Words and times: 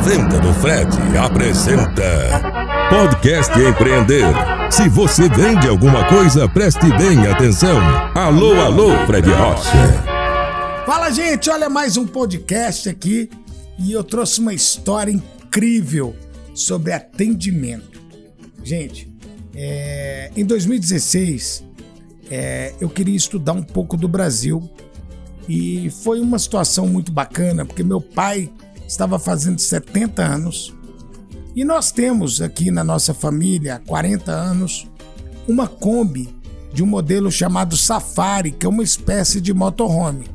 Venda 0.00 0.38
do 0.38 0.54
Fred 0.54 0.88
apresenta 1.18 2.40
Podcast 2.88 3.52
Empreender. 3.58 4.24
Se 4.70 4.88
você 4.88 5.28
vende 5.28 5.66
alguma 5.66 6.08
coisa, 6.08 6.48
preste 6.48 6.86
bem 6.96 7.26
atenção. 7.26 7.76
Alô, 8.14 8.60
alô, 8.60 9.06
Fred 9.06 9.28
Rocha. 9.28 9.72
Fala, 10.86 11.10
gente, 11.10 11.50
olha 11.50 11.68
mais 11.68 11.96
um 11.96 12.06
podcast 12.06 12.88
aqui 12.88 13.28
e 13.76 13.90
eu 13.90 14.04
trouxe 14.04 14.40
uma 14.40 14.54
história 14.54 15.10
incrível 15.10 16.14
sobre 16.54 16.92
atendimento. 16.92 18.00
Gente, 18.62 19.12
é, 19.54 20.30
em 20.36 20.44
2016 20.44 21.64
é, 22.30 22.72
eu 22.80 22.88
queria 22.88 23.16
estudar 23.16 23.52
um 23.52 23.64
pouco 23.64 23.96
do 23.96 24.06
Brasil 24.06 24.70
e 25.48 25.90
foi 25.90 26.20
uma 26.20 26.38
situação 26.38 26.86
muito 26.86 27.10
bacana 27.10 27.64
porque 27.64 27.82
meu 27.82 28.00
pai 28.00 28.48
estava 28.88 29.18
fazendo 29.18 29.60
70 29.60 30.22
anos 30.22 30.74
e 31.54 31.64
nós 31.64 31.90
temos 31.90 32.40
aqui 32.40 32.70
na 32.70 32.84
nossa 32.84 33.12
família 33.12 33.74
há 33.74 33.78
40 33.80 34.30
anos 34.30 34.86
uma 35.46 35.66
Kombi 35.66 36.28
de 36.72 36.82
um 36.82 36.86
modelo 36.86 37.32
chamado 37.32 37.76
Safari, 37.76 38.52
que 38.52 38.64
é 38.64 38.68
uma 38.68 38.82
espécie 38.82 39.40
de 39.40 39.52
motorhome. 39.52 40.26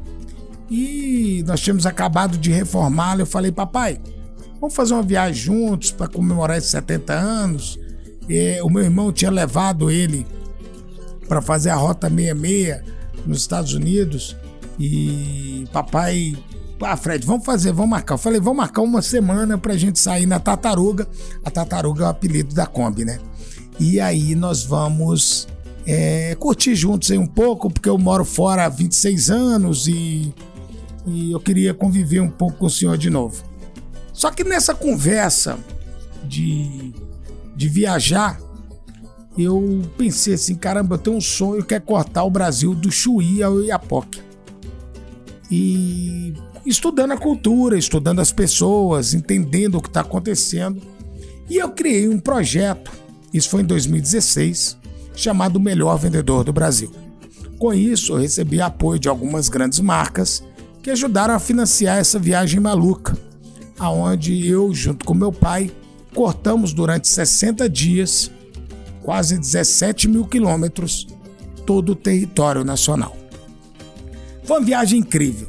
E 0.69 1.43
nós 1.47 1.61
tínhamos 1.61 1.85
acabado 1.85 2.37
de 2.37 2.51
reformá-la. 2.51 3.21
Eu 3.21 3.25
falei, 3.25 3.51
papai, 3.51 4.01
vamos 4.59 4.75
fazer 4.75 4.95
uma 4.95 5.03
viagem 5.03 5.41
juntos 5.41 5.91
para 5.91 6.07
comemorar 6.07 6.57
esses 6.57 6.71
70 6.71 7.13
anos. 7.13 7.79
E 8.27 8.59
o 8.61 8.69
meu 8.69 8.83
irmão 8.83 9.11
tinha 9.13 9.31
levado 9.31 9.89
ele 9.89 10.25
para 11.27 11.41
fazer 11.41 11.69
a 11.69 11.75
Rota 11.75 12.09
66 12.09 12.81
nos 13.25 13.37
Estados 13.37 13.73
Unidos. 13.73 14.35
E 14.77 15.65
papai, 15.71 16.35
ah, 16.85 16.97
Fred, 16.97 17.25
vamos 17.25 17.45
fazer, 17.45 17.71
vamos 17.71 17.91
marcar. 17.91 18.15
Eu 18.15 18.17
falei, 18.17 18.39
vamos 18.39 18.57
marcar 18.57 18.81
uma 18.81 19.01
semana 19.01 19.57
pra 19.57 19.75
gente 19.77 19.99
sair 19.99 20.25
na 20.25 20.39
Tartaruga. 20.39 21.07
A 21.43 21.51
Tartaruga 21.51 22.05
é 22.05 22.07
o 22.07 22.09
apelido 22.09 22.53
da 22.53 22.65
Kombi, 22.65 23.05
né? 23.05 23.19
E 23.79 23.99
aí 23.99 24.35
nós 24.35 24.63
vamos 24.63 25.47
é, 25.85 26.35
curtir 26.35 26.75
juntos 26.75 27.11
aí 27.11 27.17
um 27.17 27.27
pouco, 27.27 27.69
porque 27.69 27.89
eu 27.89 27.97
moro 27.97 28.23
fora 28.23 28.65
há 28.65 28.69
26 28.69 29.29
anos 29.29 29.87
e, 29.87 30.33
e 31.05 31.31
eu 31.31 31.39
queria 31.39 31.73
conviver 31.73 32.21
um 32.21 32.29
pouco 32.29 32.57
com 32.57 32.65
o 32.65 32.69
senhor 32.69 32.97
de 32.97 33.09
novo. 33.09 33.43
Só 34.13 34.29
que 34.29 34.43
nessa 34.43 34.75
conversa 34.75 35.57
de, 36.23 36.93
de 37.55 37.67
viajar, 37.67 38.39
eu 39.37 39.81
pensei 39.97 40.35
assim: 40.35 40.55
caramba, 40.55 40.95
eu 40.95 40.99
tenho 40.99 41.17
um 41.17 41.21
sonho 41.21 41.63
que 41.63 41.73
é 41.73 41.79
cortar 41.79 42.23
o 42.23 42.29
Brasil 42.29 42.75
do 42.75 42.91
Chuí 42.91 43.41
ao 43.41 43.61
Iapoque. 43.61 44.21
E 45.49 46.33
estudando 46.65 47.11
a 47.11 47.17
cultura, 47.17 47.77
estudando 47.77 48.19
as 48.19 48.31
pessoas, 48.31 49.13
entendendo 49.13 49.75
o 49.75 49.81
que 49.81 49.87
está 49.87 50.01
acontecendo. 50.01 50.81
E 51.49 51.57
eu 51.57 51.69
criei 51.71 52.07
um 52.07 52.19
projeto, 52.19 52.91
isso 53.33 53.49
foi 53.49 53.61
em 53.61 53.65
2016, 53.65 54.77
chamado 55.15 55.59
Melhor 55.59 55.97
Vendedor 55.97 56.43
do 56.43 56.53
Brasil. 56.53 56.91
Com 57.59 57.73
isso, 57.73 58.13
eu 58.13 58.17
recebi 58.17 58.61
apoio 58.61 58.99
de 58.99 59.09
algumas 59.09 59.49
grandes 59.49 59.79
marcas 59.79 60.43
que 60.81 60.89
ajudaram 60.89 61.33
a 61.33 61.39
financiar 61.39 61.97
essa 61.97 62.19
viagem 62.19 62.59
maluca, 62.59 63.17
aonde 63.79 64.45
eu, 64.47 64.73
junto 64.73 65.05
com 65.05 65.13
meu 65.13 65.31
pai, 65.31 65.71
cortamos 66.13 66.73
durante 66.73 67.07
60 67.07 67.69
dias, 67.69 68.29
quase 69.01 69.37
17 69.37 70.07
mil 70.07 70.25
quilômetros, 70.25 71.07
todo 71.65 71.93
o 71.93 71.95
território 71.95 72.63
nacional. 72.63 73.15
Foi 74.43 74.57
uma 74.57 74.65
viagem 74.65 74.99
incrível. 74.99 75.47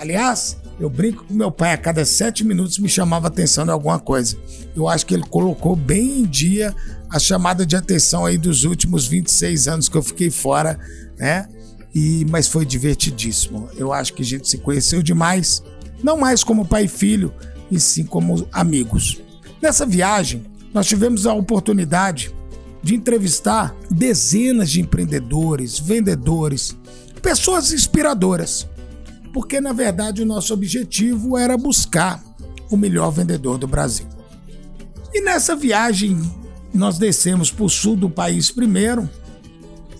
Aliás, 0.00 0.56
eu 0.80 0.88
brinco 0.88 1.26
com 1.26 1.34
meu 1.34 1.52
pai, 1.52 1.74
a 1.74 1.76
cada 1.76 2.06
sete 2.06 2.42
minutos 2.42 2.78
me 2.78 2.88
chamava 2.88 3.28
atenção 3.28 3.66
de 3.66 3.70
alguma 3.70 3.98
coisa. 3.98 4.34
Eu 4.74 4.88
acho 4.88 5.04
que 5.04 5.12
ele 5.12 5.24
colocou 5.24 5.76
bem 5.76 6.20
em 6.20 6.24
dia 6.24 6.74
a 7.10 7.18
chamada 7.18 7.66
de 7.66 7.76
atenção 7.76 8.24
aí 8.24 8.38
dos 8.38 8.64
últimos 8.64 9.06
26 9.06 9.68
anos 9.68 9.90
que 9.90 9.98
eu 9.98 10.02
fiquei 10.02 10.30
fora, 10.30 10.80
né? 11.18 11.46
E, 11.94 12.24
mas 12.30 12.48
foi 12.48 12.64
divertidíssimo. 12.64 13.68
Eu 13.76 13.92
acho 13.92 14.14
que 14.14 14.22
a 14.22 14.24
gente 14.24 14.48
se 14.48 14.56
conheceu 14.56 15.02
demais, 15.02 15.62
não 16.02 16.16
mais 16.16 16.42
como 16.42 16.64
pai 16.64 16.84
e 16.84 16.88
filho, 16.88 17.34
e 17.70 17.78
sim 17.78 18.04
como 18.04 18.48
amigos. 18.52 19.20
Nessa 19.60 19.84
viagem, 19.84 20.46
nós 20.72 20.86
tivemos 20.86 21.26
a 21.26 21.34
oportunidade 21.34 22.34
de 22.82 22.94
entrevistar 22.94 23.76
dezenas 23.90 24.70
de 24.70 24.80
empreendedores, 24.80 25.78
vendedores, 25.78 26.74
pessoas 27.20 27.70
inspiradoras 27.70 28.66
porque 29.32 29.60
na 29.60 29.72
verdade 29.72 30.22
o 30.22 30.26
nosso 30.26 30.52
objetivo 30.52 31.36
era 31.36 31.56
buscar 31.56 32.22
o 32.70 32.76
melhor 32.76 33.10
vendedor 33.10 33.58
do 33.58 33.66
Brasil. 33.66 34.06
E 35.12 35.20
nessa 35.22 35.56
viagem 35.56 36.20
nós 36.72 36.98
descemos 36.98 37.50
para 37.50 37.64
o 37.64 37.68
sul 37.68 37.96
do 37.96 38.08
país 38.08 38.50
primeiro 38.50 39.08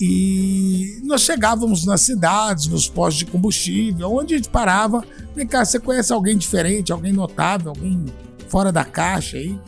e 0.00 0.98
nós 1.04 1.20
chegávamos 1.20 1.84
nas 1.84 2.00
cidades, 2.00 2.68
nos 2.68 2.88
postos 2.88 3.18
de 3.18 3.26
combustível, 3.26 4.10
onde 4.12 4.34
a 4.34 4.36
gente 4.38 4.48
parava. 4.48 5.04
Vem 5.34 5.46
cá, 5.46 5.64
você 5.64 5.78
conhece 5.78 6.12
alguém 6.12 6.38
diferente, 6.38 6.90
alguém 6.90 7.12
notável, 7.12 7.68
alguém 7.68 8.06
fora 8.48 8.72
da 8.72 8.84
caixa 8.84 9.36
aí? 9.36 9.58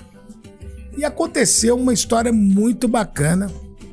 E 0.97 1.05
aconteceu 1.05 1.77
uma 1.77 1.93
história 1.93 2.33
muito 2.33 2.89
bacana 2.89 3.50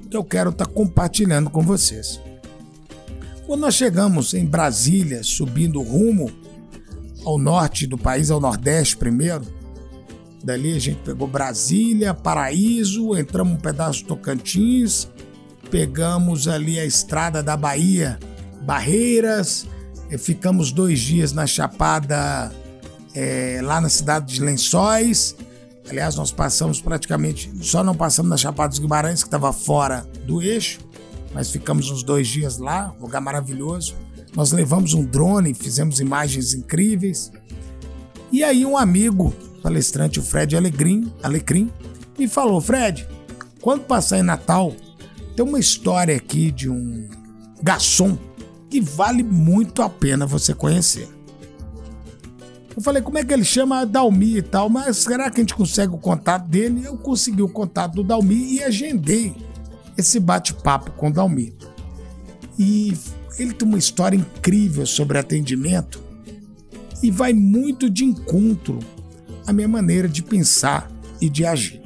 que 0.09 0.15
eu 0.15 0.23
quero 0.23 0.49
estar 0.49 0.65
tá 0.65 0.71
compartilhando 0.71 1.49
com 1.49 1.61
vocês. 1.61 2.21
Quando 3.49 3.61
nós 3.61 3.73
chegamos 3.73 4.35
em 4.35 4.45
Brasília, 4.45 5.23
subindo 5.23 5.81
rumo 5.81 6.31
ao 7.25 7.39
norte 7.39 7.87
do 7.87 7.97
país, 7.97 8.29
ao 8.29 8.39
nordeste 8.39 8.95
primeiro, 8.95 9.41
dali 10.43 10.75
a 10.75 10.79
gente 10.79 10.99
pegou 10.99 11.27
Brasília, 11.27 12.13
Paraíso, 12.13 13.17
entramos 13.17 13.55
um 13.55 13.57
pedaço 13.57 14.03
do 14.03 14.09
Tocantins, 14.09 15.07
pegamos 15.71 16.47
ali 16.47 16.79
a 16.79 16.85
estrada 16.85 17.41
da 17.41 17.57
Bahia, 17.57 18.19
Barreiras, 18.61 19.65
ficamos 20.19 20.71
dois 20.71 20.99
dias 20.99 21.33
na 21.33 21.47
Chapada, 21.47 22.51
é, 23.15 23.61
lá 23.63 23.81
na 23.81 23.89
cidade 23.89 24.35
de 24.35 24.41
Lençóis. 24.41 25.35
Aliás, 25.89 26.13
nós 26.13 26.31
passamos 26.31 26.79
praticamente, 26.79 27.51
só 27.61 27.83
não 27.83 27.95
passamos 27.95 28.29
na 28.29 28.37
Chapada 28.37 28.69
dos 28.69 28.77
Guimarães, 28.77 29.23
que 29.23 29.27
estava 29.27 29.51
fora 29.51 30.05
do 30.27 30.39
eixo 30.39 30.87
mas 31.33 31.49
ficamos 31.49 31.89
uns 31.89 32.03
dois 32.03 32.27
dias 32.27 32.57
lá, 32.57 32.93
lugar 32.99 33.21
maravilhoso. 33.21 33.95
Nós 34.35 34.51
levamos 34.51 34.93
um 34.93 35.03
drone, 35.03 35.53
fizemos 35.53 35.99
imagens 35.99 36.53
incríveis. 36.53 37.31
E 38.31 38.43
aí 38.43 38.65
um 38.65 38.77
amigo, 38.77 39.33
palestrante, 39.61 40.19
o 40.19 40.23
Fred 40.23 40.55
Alecrim, 40.55 41.11
Alecrim, 41.21 41.71
me 42.17 42.27
falou, 42.27 42.59
Fred, 42.61 43.07
quando 43.61 43.83
passar 43.83 44.19
em 44.19 44.23
Natal, 44.23 44.75
tem 45.35 45.45
uma 45.45 45.59
história 45.59 46.15
aqui 46.15 46.51
de 46.51 46.69
um 46.69 47.07
garçom 47.61 48.17
que 48.69 48.79
vale 48.79 49.23
muito 49.23 49.81
a 49.81 49.89
pena 49.89 50.25
você 50.25 50.53
conhecer. 50.53 51.07
Eu 52.75 52.81
falei, 52.81 53.01
como 53.01 53.17
é 53.17 53.25
que 53.25 53.33
ele 53.33 53.43
chama? 53.43 53.85
Dalmi 53.85 54.37
e 54.37 54.41
tal, 54.41 54.69
mas 54.69 54.97
será 54.97 55.29
que 55.29 55.41
a 55.41 55.43
gente 55.43 55.55
consegue 55.55 55.93
o 55.93 55.97
contato 55.97 56.47
dele? 56.47 56.83
Eu 56.85 56.97
consegui 56.97 57.41
o 57.41 57.49
contato 57.49 57.95
do 57.95 58.03
Dalmi 58.03 58.53
e 58.53 58.63
agendei 58.63 59.35
esse 59.99 60.19
bate-papo 60.19 60.91
com 60.91 61.09
o 61.09 61.13
Dalmir. 61.13 61.53
E 62.57 62.93
ele 63.37 63.53
tem 63.53 63.67
uma 63.67 63.77
história 63.77 64.17
incrível 64.17 64.85
sobre 64.85 65.17
atendimento 65.17 66.01
e 67.01 67.09
vai 67.09 67.33
muito 67.33 67.89
de 67.89 68.03
encontro 68.03 68.79
à 69.47 69.53
minha 69.53 69.67
maneira 69.67 70.07
de 70.07 70.21
pensar 70.21 70.91
e 71.21 71.29
de 71.29 71.45
agir. 71.45 71.81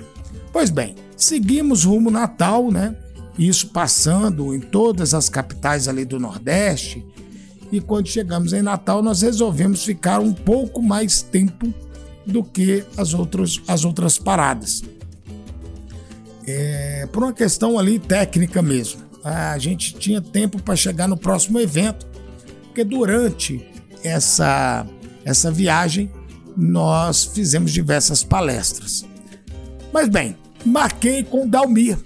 Pois 0.52 0.70
bem, 0.70 0.96
seguimos 1.16 1.84
rumo 1.84 2.10
Natal, 2.10 2.72
né? 2.72 2.96
Isso 3.38 3.68
passando 3.68 4.54
em 4.54 4.60
todas 4.60 5.14
as 5.14 5.30
capitais 5.30 5.88
ali 5.88 6.06
do 6.06 6.20
Nordeste. 6.20 7.06
E 7.72 7.82
quando 7.82 8.08
chegamos 8.08 8.54
em 8.54 8.62
Natal, 8.62 9.02
nós 9.02 9.22
resolvemos 9.22 9.84
ficar 9.84 10.20
um 10.20 10.34
pouco 10.34 10.82
mais 10.82 11.22
tempo 11.24 11.74
do 12.26 12.44
que 12.44 12.84
as 12.96 13.14
outras, 13.14 13.60
as 13.68 13.84
outras 13.84 14.18
paradas 14.18 14.84
é, 16.46 17.08
por 17.12 17.24
uma 17.24 17.34
questão 17.34 17.78
ali 17.78 18.00
técnica 18.00 18.62
mesmo. 18.62 19.02
A 19.24 19.58
gente 19.58 19.94
tinha 19.94 20.22
tempo 20.22 20.62
para 20.62 20.76
chegar 20.76 21.08
no 21.08 21.16
próximo 21.16 21.60
evento, 21.60 22.06
porque 22.66 22.84
durante 22.84 23.66
essa, 24.04 24.86
essa 25.24 25.50
viagem 25.50 26.12
nós 26.58 27.26
fizemos 27.26 27.72
diversas 27.72 28.24
palestras. 28.24 29.06
Mas 29.94 30.10
bem, 30.10 30.36
marquei 30.66 31.24
com 31.24 31.46
o 31.46 31.50
Dalmir. 31.50 31.98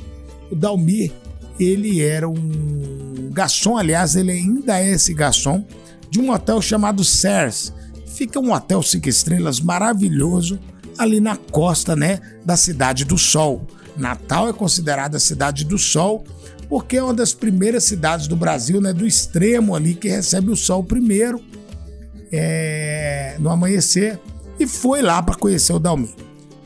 O 0.52 0.56
Dalmir, 0.56 1.12
ele 1.60 2.02
era 2.02 2.30
um 2.30 3.30
garçom, 3.32 3.78
aliás, 3.78 4.16
ele 4.16 4.32
ainda 4.32 4.80
é 4.80 4.92
esse 4.92 5.14
garçom, 5.14 5.66
de 6.10 6.20
um 6.20 6.32
hotel 6.32 6.62
chamado 6.62 7.04
Sers. 7.04 7.74
Fica 8.06 8.40
um 8.40 8.54
hotel 8.54 8.82
cinco 8.84 9.10
estrelas 9.10 9.60
maravilhoso 9.60 10.60
ali 10.98 11.20
na 11.20 11.36
costa, 11.38 11.96
né, 11.96 12.20
da 12.44 12.58
cidade 12.58 13.06
do 13.06 13.18
Sol. 13.18 13.66
Natal 13.98 14.50
é 14.50 14.54
considerada 14.54 15.18
a 15.18 15.20
cidade 15.20 15.66
do 15.66 15.78
sol, 15.78 16.24
porque 16.70 16.98
é 16.98 17.04
uma 17.04 17.14
das 17.14 17.34
primeiras 17.34 17.84
cidades 17.84 18.28
do 18.28 18.36
Brasil, 18.36 18.82
né, 18.82 18.94
do 18.94 19.06
extremo 19.06 19.76
ali, 19.76 19.94
que 19.94 20.08
recebe 20.08 20.52
o 20.52 20.56
sol 20.56 20.84
primeiro 20.84 21.42
é, 22.32 23.36
no 23.40 23.50
amanhecer. 23.50 24.20
e 24.60 24.66
fui 24.66 25.02
lá 25.02 25.22
para 25.22 25.36
conhecer 25.36 25.74
o 25.74 25.80
Dalmi. 25.80 26.14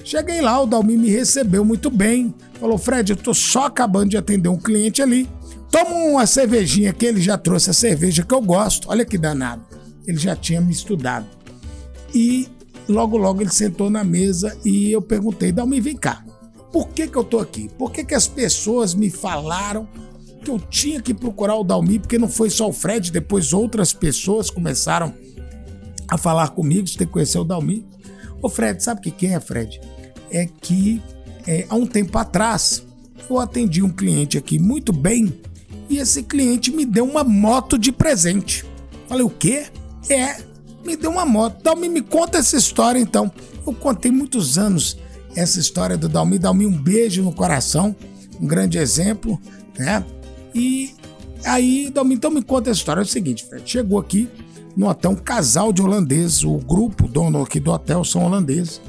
Cheguei 0.04 0.42
lá, 0.42 0.62
o 0.62 0.66
Dalmi 0.66 0.98
me 0.98 1.10
recebeu 1.10 1.64
muito 1.64 1.90
bem. 1.90 2.34
Falou: 2.60 2.78
Fred, 2.78 3.12
eu 3.12 3.18
tô 3.18 3.34
só 3.34 3.66
acabando 3.66 4.10
de 4.10 4.18
atender 4.18 4.50
um 4.50 4.58
cliente 4.58 5.02
ali. 5.02 5.30
Toma 5.70 5.92
uma 5.92 6.26
cervejinha 6.26 6.92
que 6.92 7.06
ele 7.06 7.22
já 7.22 7.38
trouxe 7.38 7.70
a 7.70 7.74
cerveja 7.74 8.24
que 8.24 8.34
eu 8.34 8.42
gosto. 8.42 8.90
Olha 8.90 9.06
que 9.06 9.18
danado. 9.18 9.64
Ele 10.08 10.18
já 10.18 10.36
tinha 10.36 10.60
me 10.60 10.72
estudado. 10.72 11.28
E 12.14 12.48
logo, 12.90 13.16
logo 13.18 13.42
ele 13.42 13.52
sentou 13.52 13.90
na 13.90 14.04
mesa 14.04 14.58
e 14.66 14.92
eu 14.92 15.02
perguntei: 15.02 15.52
Dalmi, 15.52 15.80
vem 15.80 15.96
cá. 15.96 16.24
Por 16.72 16.90
que, 16.90 17.08
que 17.08 17.18
eu 17.18 17.24
tô 17.24 17.40
aqui? 17.40 17.70
Por 17.78 17.92
que, 17.92 18.04
que 18.04 18.16
as 18.16 18.28
pessoas 18.28 18.94
me 18.94 19.10
falaram 19.10 19.88
que 20.44 20.50
eu 20.50 20.60
tinha 20.60 21.02
que 21.02 21.14
procurar 21.14 21.56
o 21.56 21.64
Dalmi? 21.64 22.00
Porque 22.00 22.18
não 22.18 22.30
foi 22.30 22.50
só 22.50 22.70
o 22.70 22.74
Fred, 22.74 23.12
depois 23.12 23.54
outras 23.54 23.94
pessoas 23.94 24.50
começaram 24.50 25.14
a 26.08 26.18
falar 26.18 26.50
comigo, 26.50 26.88
você 26.88 26.98
tem 26.98 27.08
que 27.08 27.14
conhecer 27.14 27.40
o 27.40 27.44
Dalmi. 27.44 27.86
Ô 28.42 28.50
Fred, 28.50 28.82
sabe 28.82 29.00
o 29.08 29.12
que, 29.12 29.28
é, 29.28 29.40
Fred? 29.40 29.80
É 30.32 30.46
que 30.46 31.02
é, 31.46 31.66
há 31.70 31.76
um 31.76 31.86
tempo 31.86 32.18
atrás 32.18 32.84
eu 33.30 33.40
atendi 33.40 33.82
um 33.82 33.90
cliente 33.90 34.38
aqui 34.38 34.60
muito 34.60 34.92
bem 34.92 35.34
e 35.90 35.98
esse 35.98 36.24
cliente 36.24 36.72
me 36.72 36.86
deu 36.86 37.06
uma 37.06 37.24
moto 37.24 37.78
de 37.78 37.92
presente. 37.92 38.66
Falei, 39.08 39.26
o 39.26 39.30
quê? 39.30 39.66
É, 40.10 40.42
me 40.86 40.96
deu 40.96 41.12
uma 41.12 41.26
moto. 41.26 41.62
Dalmi, 41.62 41.90
me 41.90 42.02
conta 42.02 42.38
essa 42.38 42.56
história 42.56 43.00
então. 43.00 43.32
Eu 43.66 43.74
contei 43.74 44.12
muitos 44.12 44.58
anos 44.58 44.98
essa 45.36 45.60
história 45.60 45.98
do 45.98 46.10
Dalmi. 46.10 46.38
Dalmi, 46.38 46.66
um 46.66 46.78
beijo 46.78 47.24
no 47.24 47.32
coração, 47.32 47.96
um 48.40 48.48
grande 48.48 48.78
exemplo, 48.78 49.40
né? 49.78 50.04
E 50.54 50.94
aí, 51.46 51.90
Dalmi, 51.94 52.16
então 52.16 52.32
me 52.32 52.42
conta 52.42 52.70
essa 52.70 52.80
história. 52.80 53.02
É 53.02 53.04
o 53.04 53.08
seguinte, 53.08 53.46
Fred, 53.46 53.70
chegou 53.70 54.00
aqui, 54.00 54.30
no 54.76 54.88
hotel 54.88 55.12
um 55.12 55.16
casal 55.16 55.72
de 55.72 55.82
holandeses. 55.82 56.44
O 56.44 56.58
grupo, 56.58 57.08
dono 57.08 57.42
aqui 57.42 57.60
do 57.60 57.72
hotel, 57.72 58.04
são 58.04 58.26
holandeses. 58.26 58.82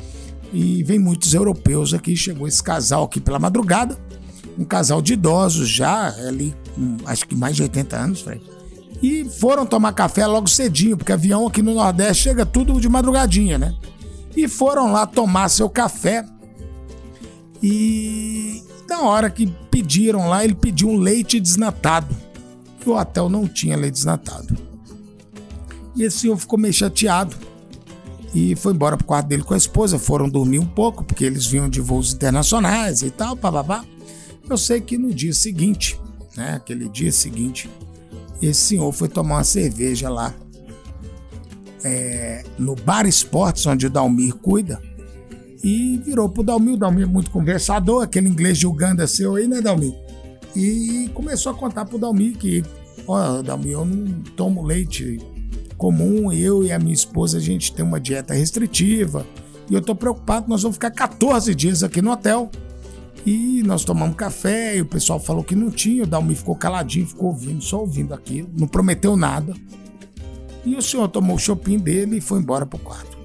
E 0.52 0.82
vem 0.82 0.98
muitos 0.98 1.34
europeus 1.34 1.94
aqui. 1.94 2.16
Chegou 2.16 2.46
esse 2.46 2.62
casal 2.62 3.04
aqui 3.04 3.20
pela 3.20 3.38
madrugada. 3.38 3.98
Um 4.58 4.64
casal 4.64 5.00
de 5.00 5.14
idosos 5.14 5.68
já, 5.68 6.08
ali, 6.08 6.54
acho 7.06 7.26
que 7.26 7.34
mais 7.34 7.56
de 7.56 7.62
80 7.62 7.96
anos, 7.96 8.20
Fred. 8.20 8.42
E 9.02 9.24
foram 9.24 9.64
tomar 9.64 9.92
café 9.92 10.26
logo 10.26 10.46
cedinho, 10.46 10.96
porque 10.96 11.10
avião 11.10 11.46
aqui 11.46 11.62
no 11.62 11.74
Nordeste 11.74 12.24
chega 12.24 12.44
tudo 12.44 12.78
de 12.80 12.88
madrugadinha, 12.88 13.58
né? 13.58 13.74
E 14.36 14.48
foram 14.48 14.92
lá 14.92 15.06
tomar 15.06 15.48
seu 15.48 15.68
café. 15.68 16.24
E 17.62 18.62
na 18.88 19.02
hora 19.02 19.30
que 19.30 19.46
pediram 19.70 20.28
lá, 20.28 20.44
ele 20.44 20.54
pediu 20.54 20.88
um 20.88 20.98
leite 20.98 21.38
desnatado. 21.38 22.14
E 22.84 22.88
o 22.88 22.96
hotel 22.96 23.28
não 23.28 23.46
tinha 23.46 23.76
leite 23.76 23.94
desnatado. 23.94 24.56
E 25.94 26.02
esse 26.02 26.20
senhor 26.20 26.36
ficou 26.36 26.58
meio 26.58 26.72
chateado 26.72 27.36
e 28.34 28.56
foi 28.56 28.72
embora 28.72 28.96
pro 28.96 29.06
quarto 29.06 29.26
dele 29.26 29.42
com 29.42 29.54
a 29.54 29.56
esposa. 29.56 29.98
Foram 29.98 30.28
dormir 30.28 30.58
um 30.58 30.66
pouco, 30.66 31.04
porque 31.04 31.24
eles 31.24 31.46
vinham 31.46 31.68
de 31.68 31.80
voos 31.80 32.14
internacionais 32.14 33.02
e 33.02 33.10
tal, 33.10 33.36
papapá. 33.36 33.84
Eu 34.48 34.56
sei 34.56 34.80
que 34.80 34.96
no 34.96 35.12
dia 35.12 35.34
seguinte, 35.34 36.00
né, 36.36 36.54
aquele 36.54 36.88
dia 36.88 37.12
seguinte, 37.12 37.70
esse 38.40 38.60
senhor 38.60 38.90
foi 38.92 39.08
tomar 39.08 39.36
uma 39.36 39.44
cerveja 39.44 40.08
lá 40.08 40.34
é, 41.84 42.44
no 42.58 42.74
Bar 42.74 43.06
Esportes, 43.06 43.66
onde 43.66 43.86
o 43.86 43.90
Dalmir 43.90 44.34
cuida, 44.36 44.80
e 45.62 46.00
virou 46.04 46.28
pro 46.28 46.42
Dalmir. 46.42 46.74
O 46.74 46.76
Dalmir 46.76 47.04
é 47.04 47.06
muito 47.06 47.30
conversador, 47.30 48.02
aquele 48.02 48.28
inglês 48.28 48.58
de 48.58 48.66
Uganda 48.66 49.06
seu 49.06 49.36
aí, 49.36 49.46
né, 49.46 49.60
Dalmir? 49.60 49.94
E 50.54 51.10
começou 51.14 51.52
a 51.52 51.54
contar 51.54 51.84
pro 51.84 51.98
Dalmir 51.98 52.36
que, 52.36 52.62
ó, 53.06 53.38
oh, 53.38 53.42
Dalmir, 53.42 53.72
eu 53.72 53.84
não 53.84 54.22
tomo 54.36 54.62
leite 54.62 55.18
comum, 55.76 56.32
eu 56.32 56.62
e 56.62 56.70
a 56.70 56.78
minha 56.78 56.94
esposa, 56.94 57.38
a 57.38 57.40
gente 57.40 57.72
tem 57.72 57.84
uma 57.84 57.98
dieta 57.98 58.34
restritiva. 58.34 59.26
E 59.70 59.74
eu 59.74 59.80
tô 59.80 59.94
preocupado, 59.94 60.48
nós 60.48 60.62
vamos 60.62 60.76
ficar 60.76 60.90
14 60.90 61.54
dias 61.54 61.82
aqui 61.82 62.02
no 62.02 62.12
hotel. 62.12 62.50
E 63.24 63.62
nós 63.64 63.84
tomamos 63.84 64.16
café, 64.16 64.76
e 64.76 64.80
o 64.80 64.86
pessoal 64.86 65.20
falou 65.20 65.44
que 65.44 65.54
não 65.54 65.70
tinha, 65.70 66.02
o 66.02 66.06
Dalmi 66.06 66.34
ficou 66.34 66.56
caladinho, 66.56 67.06
ficou 67.06 67.28
ouvindo, 67.28 67.62
só 67.62 67.80
ouvindo 67.80 68.12
aquilo, 68.12 68.48
não 68.58 68.66
prometeu 68.66 69.16
nada. 69.16 69.54
E 70.64 70.76
o 70.76 70.82
senhor 70.82 71.08
tomou 71.08 71.36
o 71.36 71.38
shopping 71.38 71.78
dele 71.78 72.18
e 72.18 72.20
foi 72.20 72.38
embora 72.38 72.64
pro 72.64 72.78
quarto. 72.78 73.18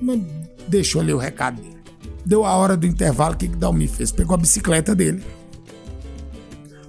Deixou 0.68 1.02
ali 1.02 1.14
o 1.14 1.18
recado 1.18 1.62
dele. 1.62 1.78
Deu 2.26 2.44
a 2.44 2.56
hora 2.56 2.76
do 2.76 2.86
intervalo, 2.86 3.36
o 3.36 3.38
que, 3.38 3.48
que 3.48 3.56
Dalmi 3.56 3.88
fez? 3.88 4.12
Pegou 4.12 4.36
a 4.36 4.38
bicicleta 4.38 4.94
dele, 4.94 5.24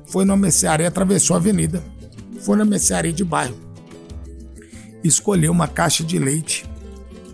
foi 0.07 0.25
na 0.25 0.37
mercearia, 0.37 0.89
atravessou 0.89 1.35
a 1.35 1.39
avenida, 1.39 1.83
foi 2.41 2.57
na 2.57 2.65
mercearia 2.65 3.13
de 3.13 3.23
bairro 3.23 3.69
escolheu 5.03 5.53
uma 5.53 5.69
caixa 5.69 6.03
de 6.05 6.19
leite 6.19 6.69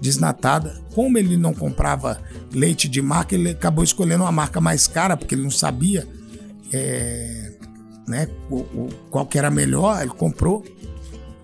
desnatada. 0.01 0.83
Como 0.95 1.19
ele 1.19 1.37
não 1.37 1.55
comprava 1.55 2.21
leite 2.53 2.89
de 2.89 3.01
marca, 3.01 3.35
ele 3.35 3.51
acabou 3.51 3.83
escolhendo 3.83 4.25
uma 4.25 4.33
marca 4.33 4.61
mais 4.61 4.87
cara, 4.87 5.17
porque 5.17 5.35
ele 5.35 5.43
não 5.43 5.51
sabia 5.51 6.07
é, 6.73 7.53
né, 8.07 8.29
qual 9.11 9.27
que 9.27 9.39
era 9.39 9.51
melhor. 9.51 10.03
Ele 10.03 10.11
comprou, 10.11 10.65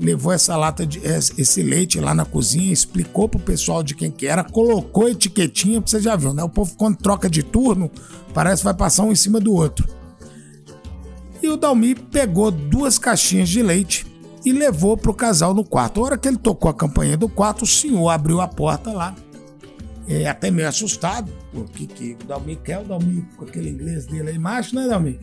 levou 0.00 0.32
essa 0.32 0.56
lata 0.56 0.86
de 0.86 0.98
esse 1.04 1.62
leite 1.62 2.00
lá 2.00 2.14
na 2.14 2.24
cozinha, 2.24 2.72
explicou 2.72 3.28
pro 3.28 3.38
pessoal 3.38 3.82
de 3.82 3.94
quem 3.94 4.10
que 4.10 4.26
era, 4.26 4.42
colocou 4.42 5.08
etiquetinha, 5.08 5.80
você 5.80 6.00
já 6.00 6.16
viu, 6.16 6.32
né? 6.32 6.42
O 6.42 6.48
povo 6.48 6.74
quando 6.74 6.96
troca 6.96 7.28
de 7.28 7.42
turno, 7.42 7.90
parece 8.32 8.62
que 8.62 8.64
vai 8.64 8.74
passar 8.74 9.04
um 9.04 9.12
em 9.12 9.16
cima 9.16 9.38
do 9.38 9.52
outro. 9.52 9.86
E 11.42 11.48
o 11.48 11.56
Dalmi 11.56 11.94
pegou 11.94 12.50
duas 12.50 12.98
caixinhas 12.98 13.48
de 13.48 13.62
leite 13.62 14.06
e 14.44 14.52
levou 14.52 14.96
para 14.96 15.10
o 15.10 15.14
casal 15.14 15.52
no 15.52 15.64
quarto. 15.64 16.00
A 16.00 16.04
hora 16.04 16.18
que 16.18 16.28
ele 16.28 16.38
tocou 16.38 16.70
a 16.70 16.74
campainha 16.74 17.16
do 17.16 17.28
quarto, 17.28 17.62
o 17.62 17.66
senhor 17.66 18.08
abriu 18.08 18.40
a 18.40 18.48
porta 18.48 18.90
lá, 18.92 19.14
é, 20.08 20.26
até 20.26 20.50
meio 20.50 20.68
assustado, 20.68 21.30
porque 21.52 21.86
que 21.86 22.16
o 22.22 22.26
Dalmi 22.26 22.56
quer, 22.56 22.78
o 22.80 22.84
Dalmi 22.84 23.26
com 23.36 23.44
aquele 23.44 23.68
inglês 23.68 24.06
dele 24.06 24.30
aí, 24.30 24.38
macho, 24.38 24.74
né, 24.74 24.88
Dalmi? 24.88 25.20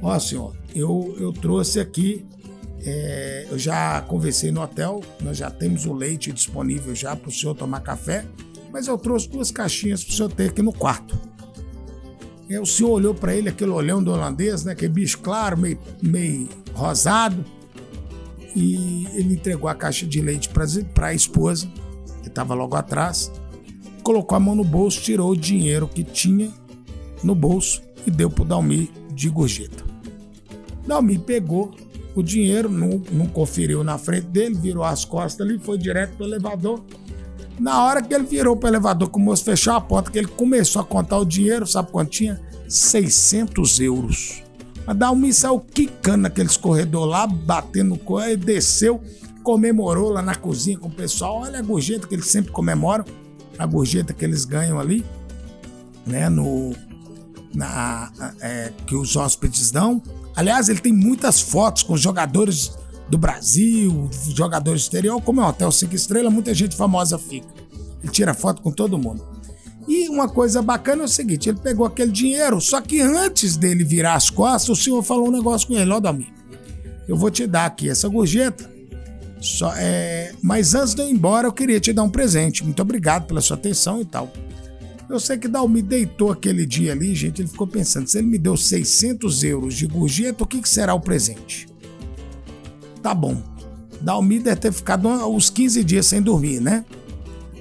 Ó, 0.00 0.16
senhor, 0.18 0.56
eu, 0.74 1.14
eu 1.18 1.32
trouxe 1.32 1.80
aqui, 1.80 2.24
é, 2.84 3.46
eu 3.50 3.58
já 3.58 4.00
conversei 4.02 4.50
no 4.50 4.62
hotel, 4.62 5.02
nós 5.20 5.36
já 5.36 5.50
temos 5.50 5.86
o 5.86 5.92
leite 5.92 6.32
disponível 6.32 6.94
já 6.94 7.14
para 7.14 7.28
o 7.28 7.32
senhor 7.32 7.54
tomar 7.54 7.80
café, 7.80 8.24
mas 8.72 8.86
eu 8.86 8.96
trouxe 8.96 9.28
duas 9.28 9.50
caixinhas 9.50 10.04
para 10.04 10.12
o 10.12 10.16
senhor 10.16 10.32
ter 10.32 10.50
aqui 10.50 10.62
no 10.62 10.72
quarto. 10.72 11.18
E 12.48 12.58
o 12.58 12.66
senhor 12.66 12.90
olhou 12.90 13.14
para 13.14 13.34
ele, 13.34 13.48
aquele 13.48 13.70
olhão 13.70 14.02
do 14.02 14.10
holandês, 14.10 14.64
né? 14.64 14.72
Aquele 14.72 14.92
bicho 14.92 15.18
claro, 15.18 15.56
meio, 15.56 15.78
meio 16.02 16.48
rosado 16.74 17.44
e 18.54 19.06
ele 19.12 19.34
entregou 19.34 19.68
a 19.68 19.74
caixa 19.74 20.06
de 20.06 20.20
leite 20.20 20.48
para 20.48 21.08
a 21.08 21.14
esposa, 21.14 21.70
que 22.22 22.28
estava 22.28 22.54
logo 22.54 22.76
atrás, 22.76 23.30
colocou 24.02 24.36
a 24.36 24.40
mão 24.40 24.54
no 24.54 24.64
bolso, 24.64 25.00
tirou 25.00 25.30
o 25.30 25.36
dinheiro 25.36 25.86
que 25.86 26.02
tinha 26.02 26.50
no 27.22 27.34
bolso 27.34 27.82
e 28.06 28.10
deu 28.10 28.30
para 28.30 28.42
o 28.42 28.46
Dalmi 28.46 28.90
de 29.12 29.28
gorjeta. 29.28 29.84
Dalmi 30.86 31.18
pegou 31.18 31.74
o 32.14 32.22
dinheiro, 32.22 32.68
não, 32.68 33.02
não 33.12 33.26
conferiu 33.26 33.84
na 33.84 33.98
frente 33.98 34.26
dele, 34.26 34.54
virou 34.54 34.82
as 34.82 35.04
costas 35.04 35.46
ali, 35.46 35.58
foi 35.58 35.78
direto 35.78 36.16
para 36.16 36.24
o 36.24 36.28
elevador. 36.28 36.82
Na 37.58 37.84
hora 37.84 38.02
que 38.02 38.14
ele 38.14 38.24
virou 38.24 38.56
para 38.56 38.68
o 38.68 38.70
elevador, 38.70 39.10
que 39.10 39.16
o 39.16 39.20
moço 39.20 39.44
fechou 39.44 39.74
a 39.74 39.80
porta, 39.80 40.10
que 40.10 40.18
ele 40.18 40.28
começou 40.28 40.80
a 40.80 40.84
contar 40.84 41.18
o 41.18 41.24
dinheiro, 41.24 41.66
sabe 41.66 41.90
quanto 41.90 42.10
tinha? 42.10 42.40
600 42.68 43.80
euros. 43.80 44.42
A 44.86 44.92
Dalmi 44.92 45.32
saiu 45.32 45.60
quicando 45.60 46.22
naqueles 46.22 46.56
corredor 46.56 47.04
lá, 47.04 47.26
batendo 47.26 47.90
no 47.90 47.98
corredor, 47.98 48.44
desceu, 48.44 49.00
comemorou 49.42 50.10
lá 50.10 50.22
na 50.22 50.34
cozinha 50.34 50.78
com 50.78 50.88
o 50.88 50.90
pessoal. 50.90 51.42
Olha 51.42 51.58
a 51.58 51.62
gorjeta 51.62 52.06
que 52.06 52.14
eles 52.14 52.26
sempre 52.26 52.50
comemoram, 52.50 53.04
a 53.58 53.66
gorjeta 53.66 54.12
que 54.12 54.24
eles 54.24 54.44
ganham 54.44 54.80
ali, 54.80 55.04
né, 56.06 56.28
no, 56.28 56.72
na, 57.54 58.10
é, 58.40 58.72
que 58.86 58.96
os 58.96 59.16
hóspedes 59.16 59.70
dão. 59.70 60.02
Aliás, 60.36 60.68
ele 60.68 60.80
tem 60.80 60.92
muitas 60.92 61.40
fotos 61.40 61.82
com 61.82 61.96
jogadores 61.96 62.72
do 63.08 63.18
Brasil, 63.18 64.08
jogadores 64.34 64.82
do 64.82 64.84
exterior, 64.84 65.20
como 65.20 65.40
é 65.40 65.44
um 65.44 65.48
hotel 65.48 65.72
5 65.72 65.94
estrelas, 65.94 66.32
muita 66.32 66.54
gente 66.54 66.76
famosa 66.76 67.18
fica. 67.18 67.48
Ele 68.02 68.12
tira 68.12 68.32
foto 68.32 68.62
com 68.62 68.70
todo 68.70 68.96
mundo. 68.96 69.26
E 69.88 70.08
uma 70.08 70.28
coisa 70.28 70.62
bacana 70.62 71.02
é 71.02 71.04
o 71.04 71.08
seguinte: 71.08 71.48
ele 71.48 71.58
pegou 71.58 71.84
aquele 71.84 72.12
dinheiro, 72.12 72.60
só 72.60 72.80
que 72.80 73.00
antes 73.00 73.56
dele 73.56 73.82
virar 73.82 74.14
as 74.14 74.30
costas, 74.30 74.78
o 74.78 74.80
senhor 74.80 75.02
falou 75.02 75.28
um 75.28 75.32
negócio 75.32 75.66
com 75.66 75.74
ele: 75.74 75.90
Ó, 75.90 75.98
Dalmi, 75.98 76.32
eu 77.08 77.16
vou 77.16 77.30
te 77.30 77.46
dar 77.46 77.66
aqui 77.66 77.88
essa 77.88 78.08
gorjeta. 78.08 78.70
Só, 79.40 79.72
é... 79.74 80.32
Mas 80.42 80.74
antes 80.74 80.94
de 80.94 81.02
eu 81.02 81.08
ir 81.08 81.12
embora, 81.12 81.48
eu 81.48 81.52
queria 81.52 81.80
te 81.80 81.92
dar 81.92 82.02
um 82.02 82.10
presente. 82.10 82.62
Muito 82.62 82.80
obrigado 82.80 83.26
pela 83.26 83.40
sua 83.40 83.56
atenção 83.56 84.00
e 84.00 84.04
tal. 84.04 84.30
Eu 85.10 85.18
sei 85.18 85.36
que 85.36 85.48
Dalmi 85.48 85.82
deitou 85.82 86.30
aquele 86.30 86.64
dia 86.64 86.92
ali, 86.92 87.14
gente. 87.14 87.42
Ele 87.42 87.48
ficou 87.48 87.66
pensando: 87.66 88.06
se 88.06 88.18
ele 88.18 88.28
me 88.28 88.38
deu 88.38 88.56
600 88.56 89.42
euros 89.42 89.74
de 89.74 89.86
gorjeta, 89.86 90.44
o 90.44 90.46
que, 90.46 90.62
que 90.62 90.68
será 90.68 90.94
o 90.94 91.00
presente? 91.00 91.66
Tá 93.02 93.12
bom. 93.12 93.42
Dalmi 94.00 94.38
deve 94.38 94.60
ter 94.60 94.72
ficado 94.72 95.08
uns 95.08 95.50
15 95.50 95.84
dias 95.84 96.06
sem 96.06 96.22
dormir, 96.22 96.60
né? 96.60 96.84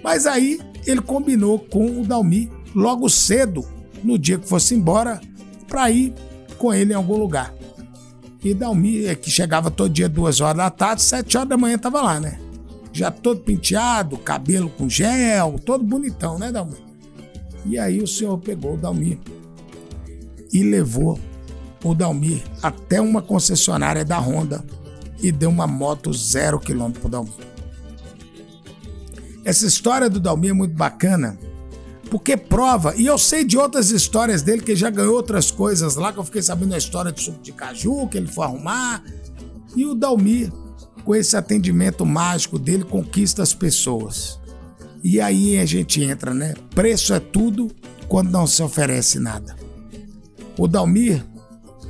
Mas 0.04 0.26
aí 0.26 0.60
ele 0.86 1.02
combinou 1.02 1.60
com 1.60 2.02
o 2.02 2.06
Dalmi 2.06 2.50
logo 2.74 3.10
cedo, 3.10 3.66
no 4.04 4.18
dia 4.18 4.38
que 4.38 4.48
fosse 4.48 4.76
embora, 4.76 5.20
para 5.68 5.90
ir 5.92 6.14
com 6.58 6.74
ele 6.74 6.94
em 6.94 6.96
algum 6.96 7.18
lugar. 7.18 7.54
E 8.44 8.54
Dalmi, 8.54 9.06
é 9.06 9.16
que 9.16 9.30
chegava 9.30 9.70
todo 9.70 9.92
dia 9.92 10.08
duas 10.08 10.40
horas 10.40 10.58
da 10.58 10.70
tarde, 10.70 11.02
sete 11.02 11.36
horas 11.36 11.50
da 11.50 11.58
manhã 11.58 11.76
estava 11.76 12.02
lá, 12.02 12.20
né? 12.20 12.40
já 12.92 13.12
todo 13.12 13.42
penteado, 13.42 14.18
cabelo 14.18 14.70
com 14.70 14.90
gel, 14.90 15.60
todo 15.64 15.84
bonitão, 15.84 16.38
né, 16.38 16.52
Dalmir? 16.52 16.89
E 17.66 17.78
aí 17.78 18.02
o 18.02 18.08
senhor 18.08 18.38
pegou 18.38 18.76
o 18.76 18.78
Dalmir 18.78 19.18
e 20.52 20.64
levou 20.64 21.20
o 21.84 21.94
Dalmir 21.94 22.42
até 22.62 23.00
uma 23.00 23.22
concessionária 23.22 24.04
da 24.04 24.20
Honda 24.20 24.64
e 25.22 25.32
deu 25.32 25.50
uma 25.50 25.68
moto 25.68 26.14
zero 26.14 26.60
quilômetro 26.60 27.02
pro 27.02 27.10
Dalmir. 27.10 27.34
Essa 29.44 29.66
história 29.66 30.10
do 30.10 30.20
Dalmir 30.20 30.52
é 30.52 30.54
muito 30.54 30.76
bacana, 30.76 31.38
porque 32.10 32.36
prova, 32.36 32.96
e 32.96 33.06
eu 33.06 33.18
sei 33.18 33.44
de 33.44 33.58
outras 33.58 33.92
histórias 33.92 34.42
dele, 34.42 34.62
que 34.62 34.76
já 34.76 34.90
ganhou 34.90 35.16
outras 35.16 35.52
coisas 35.52 35.96
lá, 35.96 36.12
que 36.12 36.20
eu 36.20 36.24
fiquei 36.24 36.42
sabendo 36.42 36.74
a 36.74 36.78
história 36.78 37.12
do 37.12 37.20
suco 37.20 37.42
de 37.42 37.52
caju, 37.52 38.08
que 38.08 38.18
ele 38.18 38.28
foi 38.28 38.46
arrumar. 38.46 39.04
E 39.76 39.86
o 39.86 39.94
Dalmir, 39.94 40.52
com 41.04 41.16
esse 41.16 41.38
atendimento 41.38 42.06
mágico 42.06 42.58
dele, 42.58 42.84
conquista 42.84 43.44
as 43.44 43.54
pessoas. 43.54 44.40
E 45.04 45.22
aí 45.22 45.58
a 45.58 45.66
gente 45.66 46.04
entra, 46.04 46.34
né? 46.34 46.54
Preço 46.76 47.14
é 47.14 47.20
tudo 47.20 47.70
quando 48.08 48.30
não 48.30 48.46
se 48.46 48.62
oferece 48.62 49.20
nada. 49.20 49.56
O 50.58 50.68
Dalmir 50.68 51.24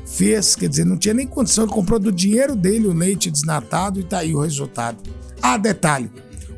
fez, 0.06 0.56
quer 0.56 0.70
dizer, 0.70 0.86
não 0.86 0.98
tinha 0.98 1.14
nem 1.14 1.28
condição, 1.28 1.64
ele 1.64 1.74
comprou 1.74 2.00
do 2.00 2.12
dinheiro 2.12 2.56
dele 2.56 2.88
o 2.88 2.94
leite 2.94 3.32
desnatado 3.32 4.00
e 4.00 4.04
tá 4.04 4.20
aí 4.20 4.34
o 4.34 4.42
resultado. 4.42 4.98
Ah, 5.42 5.58
detalhe, 5.58 6.12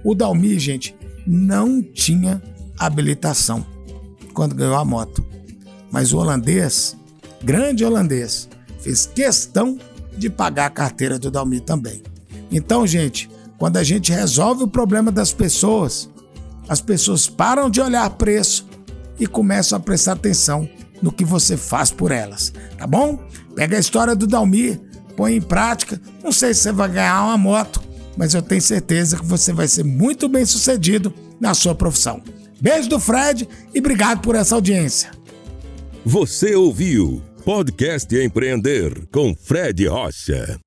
o 0.04 0.16
Dalmir, 0.16 0.60
gente, 0.60 0.96
não 1.26 1.82
tinha 1.82 2.42
habilitação 2.78 3.66
quando 4.34 4.56
ganhou 4.56 4.76
a 4.76 4.86
moto. 4.86 5.26
Mas 5.92 6.14
o 6.14 6.18
holandês, 6.18 6.98
grande 7.44 7.86
holandês, 7.86 8.50
fez 8.80 9.06
questão 9.06 9.78
de 10.18 10.30
pagar 10.30 10.66
a 10.66 10.72
carteira 10.72 11.20
do 11.20 11.30
Dalmir 11.30 11.62
também. 11.62 12.02
Então, 12.52 12.86
gente, 12.88 13.30
quando 13.58 13.78
a 13.78 13.84
gente 13.84 14.12
resolve 14.12 14.64
o 14.64 14.68
problema 14.68 15.12
das 15.12 15.32
pessoas, 15.32 16.10
as 16.68 16.82
pessoas 16.82 17.28
param 17.28 17.70
de 17.70 17.82
olhar 17.82 18.10
preço 18.12 18.68
e 19.20 19.28
começam 19.28 19.78
a 19.78 19.82
prestar 19.82 20.14
atenção 20.14 20.70
no 21.02 21.12
que 21.12 21.26
você 21.26 21.58
faz 21.58 21.92
por 21.92 22.12
elas, 22.12 22.54
tá 22.78 22.86
bom? 22.86 23.20
Pega 23.56 23.78
a 23.78 23.80
história 23.80 24.16
do 24.16 24.28
Dalmir, 24.28 24.80
põe 25.16 25.36
em 25.36 25.42
prática. 25.42 26.00
Não 26.24 26.32
sei 26.32 26.54
se 26.54 26.62
você 26.62 26.72
vai 26.72 26.90
ganhar 26.90 27.24
uma 27.24 27.38
moto, 27.38 27.82
mas 28.18 28.34
eu 28.34 28.42
tenho 28.42 28.62
certeza 28.62 29.18
que 29.18 29.26
você 29.26 29.52
vai 29.52 29.68
ser 29.68 29.84
muito 29.84 30.30
bem 30.30 30.46
sucedido 30.46 31.14
na 31.40 31.54
sua 31.54 31.74
profissão. 31.74 32.22
Beijo 32.62 32.88
do 32.88 33.00
Fred 33.00 33.50
e 33.74 33.80
obrigado 33.80 34.22
por 34.22 34.36
essa 34.36 34.54
audiência. 34.54 35.12
Você 36.06 36.56
ouviu 36.56 37.22
Podcast 37.44 38.16
Empreender 38.16 39.08
com 39.12 39.36
Fred 39.36 39.88
Rocha. 39.88 40.62